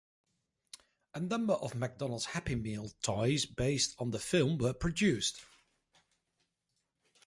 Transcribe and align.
A 1.13 1.19
number 1.19 1.53
of 1.53 1.75
McDonald's 1.75 2.25
Happy 2.25 2.55
Meal 2.55 2.89
toys 3.03 3.45
based 3.45 3.93
on 3.99 4.09
the 4.09 4.17
film 4.17 4.57
were 4.57 4.73
produced. 4.73 5.45